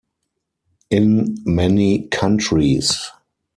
[0.89, 3.11] In many countries.